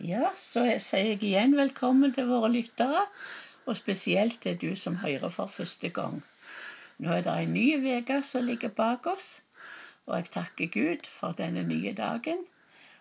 [0.00, 3.02] Ja, så sier jeg igjen velkommen til våre lyttere,
[3.68, 6.22] og spesielt til du som hører for første gang.
[6.98, 9.42] Nå er det en ny uke som ligger bak oss,
[10.06, 12.40] og jeg takker Gud for denne nye dagen.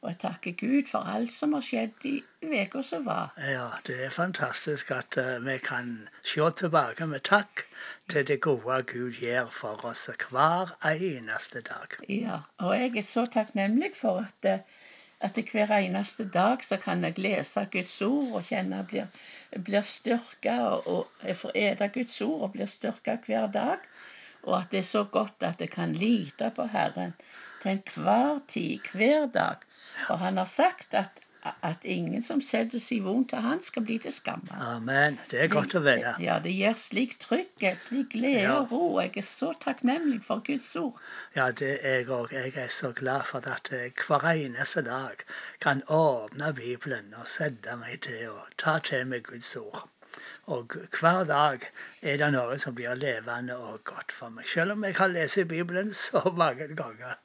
[0.00, 2.14] Og jeg takker Gud for alt som har skjedd i
[2.46, 3.34] uka som var.
[3.40, 7.64] Ja, det er fantastisk at uh, vi kan se tilbake med takk
[8.12, 11.98] til det gode Gud gjør for oss hver eneste dag.
[12.06, 14.76] Ja, og jeg er så takknemlig for at uh,
[15.20, 19.06] at hver eneste dag så kan jeg lese Guds ord og kjenne jeg blir,
[19.64, 20.56] blir styrka.
[20.76, 23.86] Og, jeg får ete Guds ord og blir styrka hver dag.
[24.44, 27.14] Og at det er så godt at jeg kan lite på Herren
[27.62, 29.64] til enhver tid, hver dag.
[30.06, 31.25] For han har sagt at
[31.62, 34.58] at ingen som setter sin vondt til han, skal bli til skamme.
[34.68, 35.18] Amen.
[35.30, 36.14] Det er godt å vite.
[36.22, 38.82] Ja, det gir slik trygghet, slik glede og ro.
[39.00, 41.02] Jeg er så takknemlig for Guds ord.
[41.36, 42.32] Ja, det er jeg òg.
[42.36, 45.26] Jeg er så glad for at jeg hver eneste dag
[45.64, 49.84] kan åpne Bibelen og sette meg til å ta til meg Guds ord.
[50.46, 51.64] Og hver dag
[52.02, 54.46] er det noe som blir levende og godt for meg.
[54.46, 57.18] Selv om jeg har lest Bibelen så mange ganger,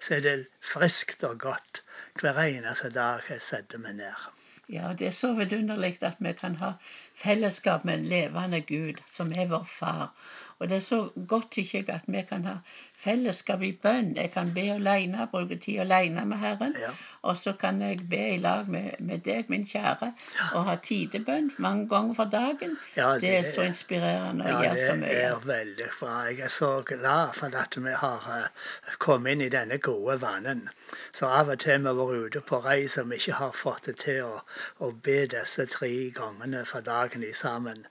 [0.00, 0.36] så er det
[0.72, 1.82] friskt og godt
[2.22, 4.26] hver eneste dag jeg setter meg ned.
[4.68, 6.74] Ja, det er så vidunderlig at vi kan ha
[7.16, 10.10] fellesskap med en levende Gud, som er vår far.
[10.58, 12.54] Og det er så godt tykker jeg at vi kan ha
[12.98, 14.16] fellesskap i bønn.
[14.16, 16.74] Jeg kan be alene, bruke tid alene med Herren.
[16.80, 16.90] Ja.
[17.22, 20.10] Og så kan jeg be i lag med, med deg, min kjære,
[20.54, 22.74] og ha tidebønn mange ganger for dagen.
[22.96, 25.12] Ja, det, det, er så inspirerende å ja, gjøre så mye.
[25.12, 26.16] Ja, Det er veldig bra.
[26.26, 30.66] Jeg er så glad for at vi har uh, kommet inn i denne gode vanen.
[31.14, 33.86] Så av og til vi har vært ute på reis og vi ikke har fått
[33.86, 34.42] det til å,
[34.82, 37.86] å be disse tre gangene for dagen i sammen,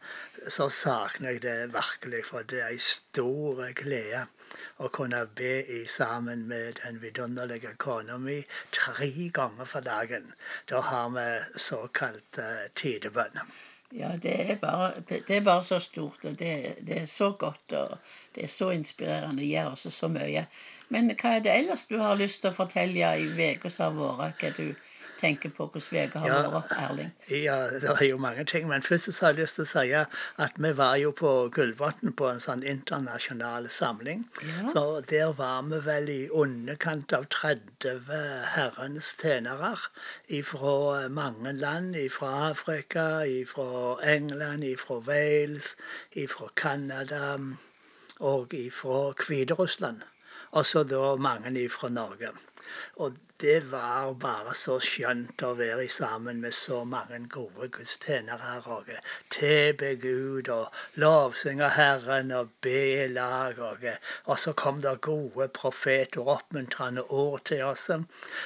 [0.52, 2.26] så savner jeg det virkelig.
[2.28, 4.26] For det er en stor glede
[4.80, 8.38] å kunne be i sammen med den vidunderlige kona mi
[8.78, 10.30] tre ganger for dagen.
[10.72, 11.26] Da har vi
[11.70, 13.42] såkalt uh, tidebønn.
[13.96, 17.72] Ja, det er, bare, det er, bare, så stort, og det, det, er så godt,
[17.72, 17.98] og
[18.36, 19.40] det er så inspirerende.
[19.42, 20.44] Det gjør oss så mye.
[20.92, 24.20] Men hva er det ellers du har lyst til å fortelle i uka som har
[24.20, 24.60] vært?
[25.18, 27.12] Tenker på hvordan VG har ja, vært, Erling?
[27.34, 28.68] Ja, det er jo mange ting.
[28.70, 29.86] Men først så har jeg lyst til å si
[30.46, 34.26] at vi var jo på Gullvatn på en sånn internasjonal samling.
[34.46, 34.68] Ja.
[34.74, 38.12] Så der var vi vel i underkant av 30
[38.56, 39.74] herrens tjenere
[40.52, 41.98] fra mange land.
[42.14, 43.08] Fra Afrika,
[43.54, 43.70] fra
[44.16, 45.74] England, fra Wales,
[46.30, 47.38] fra Canada
[48.20, 50.06] og fra Hviterussland.
[50.52, 52.32] Og så da mange fra Norge.
[52.96, 58.70] Og det var bare så skjønt å være sammen med så mange gode gudstjenere her
[58.76, 58.88] òg.
[59.36, 63.62] Tilbe Gud og lovsynge Herren og be i lag.
[63.68, 63.86] Og,
[64.26, 67.86] og så kom det gode profeter og oppmuntrende ord til oss.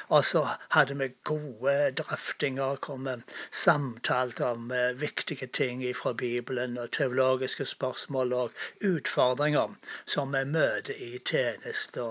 [0.09, 0.43] Og så
[0.75, 3.15] hadde vi gode drøftinger hvor vi
[3.63, 10.99] samtalte om uh, viktige ting fra Bibelen og teologiske spørsmål og utfordringer som vi møter
[10.99, 12.03] i tjeneste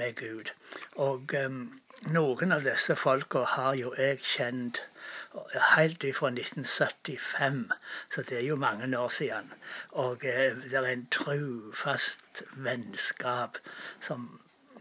[0.00, 0.50] med Gud.
[1.08, 1.60] Og um,
[2.14, 4.82] noen av disse folka har jo jeg kjent
[5.74, 7.72] helt fra 1975,
[8.14, 9.52] så det er jo mange år siden.
[9.90, 13.58] Og eh, det er en trufast vennskap
[14.00, 14.28] som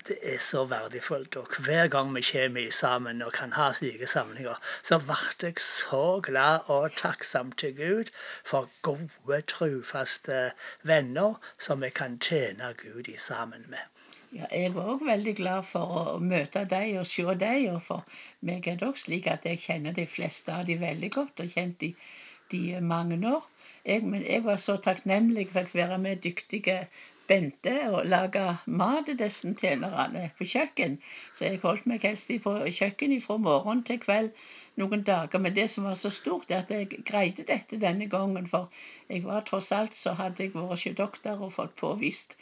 [0.07, 1.35] det er så verdifullt.
[1.35, 6.19] Og hver gang vi kommer sammen og kan ha slike samlinger, så ble jeg så
[6.23, 8.11] glad og takksom til Gud
[8.43, 10.51] for gode, trufaste
[10.83, 13.92] venner som vi kan tjene Gud i sammen med.
[14.33, 17.67] Ja, jeg var òg veldig glad for å møte deg og se deg.
[17.75, 18.15] Og for
[18.49, 21.51] meg er det òg slik at jeg kjenner de fleste av de veldig godt, og
[21.53, 21.91] kjent de,
[22.53, 22.61] de
[22.93, 23.45] mange år.
[23.85, 26.79] Jeg, men jeg var så takknemlig for å være med dyktige
[27.27, 30.97] Bente og lage mat til disse tjenerne på kjøkken.
[31.37, 34.33] Så jeg holdt meg helst på kjøkkenet fra morgen til kveld
[34.79, 35.39] noen dager.
[35.39, 38.47] Men det som var så stort, er at jeg greide dette denne gangen.
[38.49, 38.69] For
[39.11, 42.35] jeg var tross alt så hadde jeg vært ikke doktor og fått påvist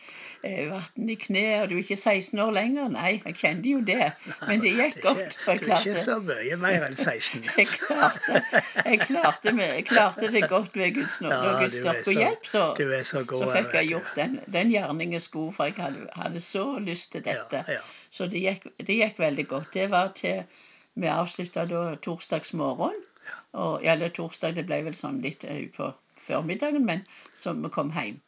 [0.48, 1.64] eh, vann i kneet.
[1.64, 2.92] Og du er ikke 16 år lenger.
[2.94, 4.12] Nei, jeg kjente jo det.
[4.48, 5.38] Men det gikk godt.
[5.46, 7.46] og jeg klarte, du er ikke så mye mer enn 16.
[7.60, 8.44] jeg, klarte,
[8.86, 12.52] jeg, klarte med, jeg klarte det godt ved Guds nåde og Guds styrke og hjelp.
[12.52, 12.66] Så,
[13.12, 16.66] så, så, fikk jeg gjort den, den gjerningen jeg skulle, for jeg hadde, hadde, så
[16.80, 17.66] lyst til dette.
[17.68, 17.86] Ja, ja.
[18.12, 19.74] Så det gikk, det gikk veldig godt.
[19.76, 20.44] Det var til
[21.00, 23.00] vi avslutta da torsdagsmorgen.
[23.52, 25.44] Og, eller torsdag, det ble vel sånn litt
[25.76, 25.92] på
[26.26, 27.04] formiddagen, men
[27.38, 28.20] så vi kom hjem.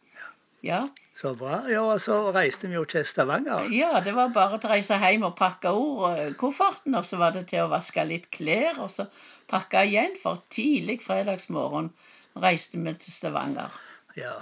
[0.63, 0.83] Ja.
[1.19, 1.59] Så bra.
[1.69, 3.67] Ja, og så reiste vi jo til Stavanger.
[3.75, 7.45] Ja, det var bare å reise hjem og pakke ord, kofferten, og så var det
[7.51, 9.05] til å vaske litt klær, og så
[9.51, 11.91] pakke igjen, for tidlig fredagsmorgen
[12.39, 13.75] reiste vi til Stavanger.
[14.17, 14.37] Ja,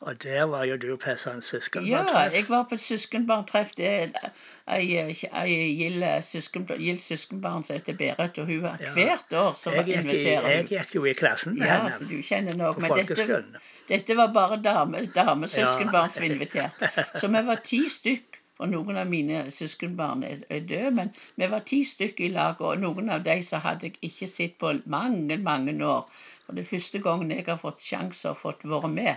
[0.00, 2.34] Og der var jo du på sånn Ja, søskenbarntreff.
[2.34, 3.70] jeg var på et søskenbarntreff.
[3.76, 4.32] Det er
[4.68, 10.48] ei, ei gild søskenbarn som heter Berit, og hun var hvert år som Jeg inviterer
[10.52, 12.74] jeg gikk jo i klassen med Ja, så henne du kjenner noe.
[12.74, 13.42] på Men dette,
[13.88, 16.28] dette var bare dame, damesøskenbarn som Ja.
[16.28, 17.16] var invitert.
[17.16, 18.42] Så vi var ti stykk.
[18.58, 22.60] Og noen av mine søskenbarn er, er døde, men vi var ti stykk i lag.
[22.60, 26.06] Og noen av de som hadde jeg ikke sett på mange, mange år.
[26.48, 29.16] Og det er første gangen jeg har fått sjanse og fått være med.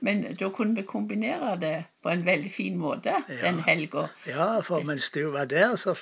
[0.00, 4.06] Men da kunne vi kombinere det på en veldig fin måte den helga.
[4.24, 5.92] Ja, for mens du var der, så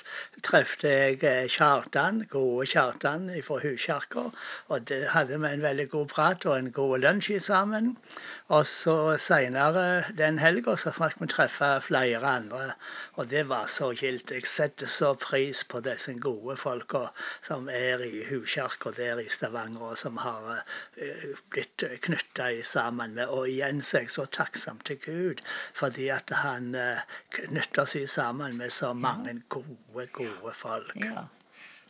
[0.43, 4.29] trefte jeg eh, Kjartan, gode Kjartan fra Huskjerka.
[4.71, 7.97] Og det hadde vi en veldig god prat og en god lunsj sammen.
[8.47, 12.71] Og så seinere den helga så fikk vi treffe flere andre.
[13.19, 14.31] Og det var så gildt.
[14.31, 17.09] Jeg setter så pris på disse gode folka
[17.43, 20.63] som er i Huskjerka der i Stavanger, og som har
[20.95, 23.27] eh, blitt knytta sammen med.
[23.27, 25.43] Og igjen så er så takksom til Gud
[25.77, 27.01] fordi at han uh,
[27.35, 30.95] knytter seg sammen med så mange gode, gode folk.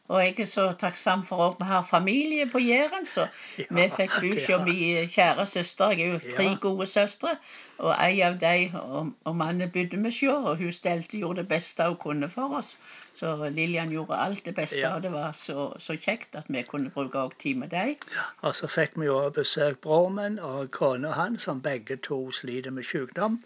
[0.10, 0.14] Ja.
[0.16, 3.28] Og jeg er så takksam for at vi har familie på Jæren, så
[3.58, 5.92] vi fikk det hos min kjære søster.
[5.92, 6.56] Jeg er jo tre Ja.
[6.62, 7.36] gode søstre,
[7.78, 11.48] og ei av dem og, og mannen bodde vi sjå, og hun stelte gjorde det
[11.48, 12.76] beste hun kunne for oss.
[13.20, 14.96] Så Lillian gjorde alt det beste, Ja.
[14.96, 17.96] og det var så, så kjekt at vi kunne bruke tid med dem.
[18.42, 22.72] Og så fikk vi jo besøk broren min og kona hans, som begge to sliter
[22.72, 23.40] med sykdom.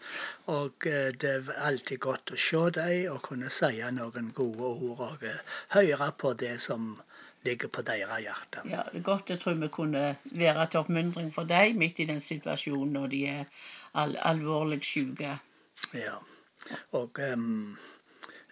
[0.48, 5.00] Og eh, det er alltid godt å se dem og kunne si noen gode ord
[5.00, 5.28] og
[5.70, 7.02] høre på det som
[7.44, 8.64] ligger på deres hjerte.
[8.70, 12.06] Ja, det er godt jeg tror vi kunne være til oppmuntring for dem midt i
[12.06, 13.44] den situasjonen når de er
[13.94, 15.38] al alvorlig syke.
[15.94, 16.16] Ja.
[16.92, 17.38] Og eh,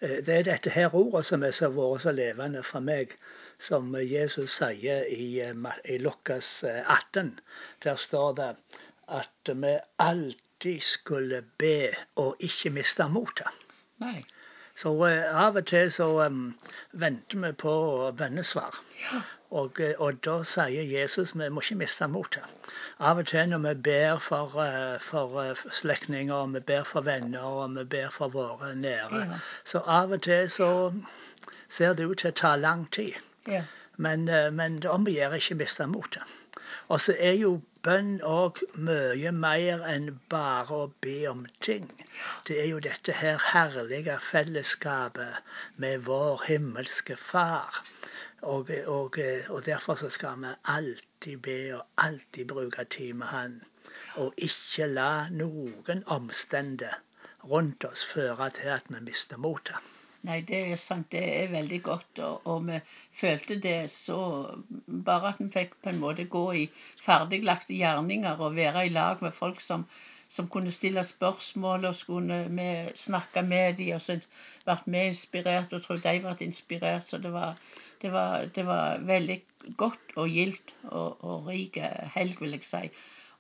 [0.02, 3.16] det er dette her ordet som så vært så levende for meg,
[3.62, 5.56] som Jesus sier i, eh,
[5.86, 7.40] i Lukas eh, 18.
[7.84, 8.56] Der står det
[9.08, 13.68] at vi alltid skulle be og ikke miste motet.
[14.02, 14.24] Nei.
[14.82, 16.42] Så eh, av og til så em,
[17.04, 17.74] venter vi på
[18.18, 18.78] bønnesvar.
[19.04, 19.22] Ja.
[19.52, 22.72] Og, eh, og da sier Jesus vi må ikke miste motet.
[23.00, 27.06] Av og til når vi ber for, eh, for eh, slektninger, og vi ber for
[27.06, 29.40] venner og vi ber for våre nære, Ja.
[29.66, 30.72] så av og til så
[31.70, 33.14] ser det ut til å ta lang tid.
[33.48, 33.64] Ja.
[33.98, 36.24] Men, eh, men det om vi gjør ikke miste motet.
[36.90, 41.88] Og så er jo bønn òg mye mer enn bare å be om ting.
[42.50, 45.54] Det er jo dette her herlige fellesskapet
[45.86, 47.82] med vår himmelske Far.
[48.42, 49.20] Og, og,
[49.50, 53.62] og derfor så skal vi alltid be og alltid bruke tid med Han.
[54.26, 57.08] Og ikke la noen omstendigheter
[57.50, 59.78] rundt oss føre til at vi mister motet.
[60.28, 61.08] Nei, det er sant.
[61.14, 62.20] Det er veldig godt.
[62.22, 62.80] Og, og vi
[63.22, 64.22] følte det så
[65.08, 66.66] Bare at vi fikk på en måte gå i
[67.02, 69.88] ferdiglagte gjerninger og være i lag med folk som,
[70.30, 72.68] som kunne stille spørsmål, og skulle vi
[73.06, 74.20] snakke med dem, og så
[74.68, 77.10] vært vi inspirert, og tror de ble inspirert.
[77.10, 77.58] Så det var,
[78.04, 79.40] det var, det var veldig
[79.78, 81.82] godt og gildt og, og rik
[82.16, 82.86] helg, vil jeg si.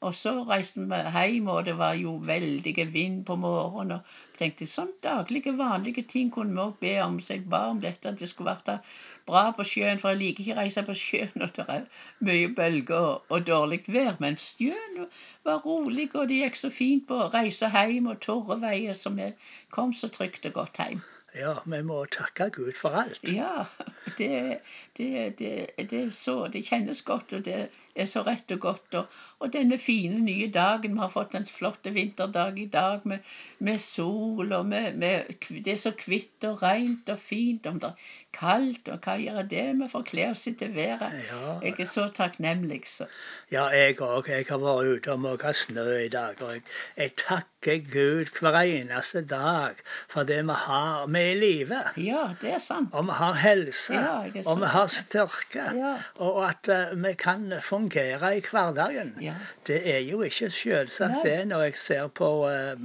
[0.01, 3.99] Og så reiste vi hjem, og det var jo veldig vind på morgenen.
[3.99, 7.19] Og tenkte sånn daglige, vanlige ting kunne vi òg be om.
[7.21, 8.89] Så jeg ba om dette, at det skulle vært
[9.29, 10.01] bra på sjøen.
[10.01, 11.87] For jeg liker ikke å reise på sjøen når det er
[12.31, 14.17] mye bølger og, og dårlig vær.
[14.25, 15.05] Men sjøen
[15.45, 19.13] var rolig, og det gikk så fint på å reise hjem og tørre veier, så
[19.13, 19.33] vi
[19.69, 21.05] kom så trygt og godt hjem.
[21.31, 23.21] Ja, vi må takke Gud for alt.
[23.23, 23.63] Ja,
[24.19, 24.59] det,
[24.97, 25.53] det, det,
[25.91, 28.97] det, så, det kjennes godt, og det er så rett og godt.
[28.99, 33.25] Og, og denne fine nye dagen, vi har fått en flott vinterdag i dag med,
[33.59, 37.67] med sol, og med, med, det er så hvitt og rent og fint.
[37.67, 39.65] Om det er kaldt, og hva gjør det?
[39.81, 41.17] Vi får kle oss etter været.
[41.29, 41.57] Ja.
[41.65, 42.81] Jeg er så takknemlig.
[42.87, 43.07] Så.
[43.51, 44.29] Ja, jeg òg.
[44.31, 46.39] Jeg har vært ute og måka snø i dag.
[46.41, 46.63] Og jeg,
[46.97, 49.81] jeg takker Gud hver eneste dag
[50.11, 51.07] for det vi har.
[51.11, 51.81] Vi er i live.
[52.01, 52.93] Ja, det er sant.
[52.93, 53.93] Og vi har helse.
[53.93, 55.67] Ja, og vi har styrke.
[55.77, 55.95] Ja.
[56.23, 59.15] Og at uh, vi kan fungere i hverdagen.
[59.21, 59.33] Ja.
[59.67, 62.75] Det er jo ikke selvsagt det når jeg ser på eh,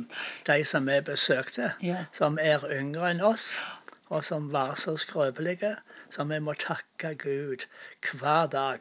[0.47, 2.05] de som vi besøkte, Ja.
[2.13, 3.59] som er yngre enn oss,
[4.09, 5.77] og som var så skrøpelige.
[6.11, 7.67] Så vi må takke Gud
[8.13, 8.79] hver dag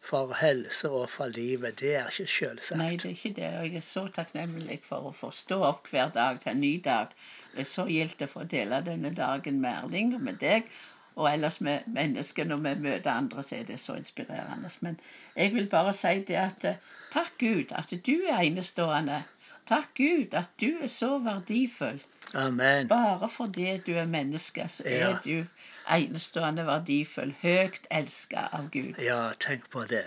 [0.00, 1.80] for helse og for livet.
[1.80, 2.78] Det er ikke selvsagt.
[2.78, 3.46] Nei, det er ikke det.
[3.58, 6.74] Og jeg er så takknemlig for å få stå opp hver dag til en ny
[6.84, 7.06] dag.
[7.54, 10.68] Det er så gildt å få dele denne dagen med Erling og med deg.
[11.16, 14.70] Og ellers med mennesker når vi møter andre, så er det så inspirerende.
[14.80, 14.98] Men
[15.36, 16.82] jeg vil bare si det at eh,
[17.12, 19.22] takk Gud at du er enestående.
[19.66, 22.02] Takk Gud at du er så verdifull.
[22.34, 22.88] Amen.
[22.88, 25.46] Bare fordi du er menneske, så er du
[25.90, 27.34] enestående verdifull.
[27.42, 29.00] Høyt elska av Gud.
[29.02, 30.04] Ja, tenk på det.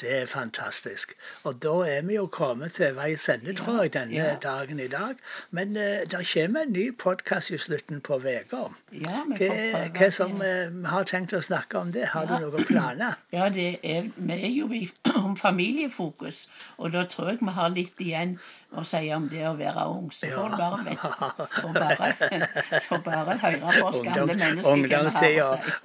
[0.00, 1.12] Det er fantastisk.
[1.44, 4.36] Og da er vi jo kommet til veis ende, tror jeg, denne ja.
[4.42, 5.18] dagen i dag.
[5.50, 8.62] Men uh, det kommer en ny podkast i slutten på uka.
[8.92, 9.50] Ja, Hva,
[9.98, 12.06] hva som vi har tenkt å snakke om det?
[12.14, 12.38] Har Ja.
[12.38, 13.18] du noen planer?
[13.40, 14.88] Ja, det er, vi er jo i,
[15.24, 16.46] om familiefokus,
[16.78, 18.38] og da tror jeg vi har litt igjen
[18.70, 20.10] å si om det å være ung.
[20.14, 20.96] Så får du bare,
[21.76, 24.70] bare, bare høre på oss gamle mennesker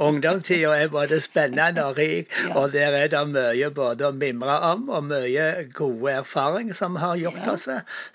[0.05, 0.84] Ungdomstida si.
[0.84, 5.09] er både spennende og rik, og der er det mye både å mimre om, og
[5.09, 7.67] mye gode erfaring som har gjort oss,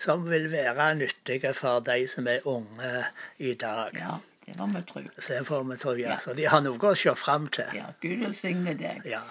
[0.02, 3.04] som vil være nyttige for de som er unge
[3.38, 3.96] i dag.
[3.98, 5.04] Ja, det må vi tro.
[5.18, 5.94] Så det får vi tro.
[6.00, 6.18] Ja.
[6.22, 7.70] Så de har noe å se fram til.
[7.76, 9.06] Ja, Gud velsigne deg.
[9.08, 9.22] Ja.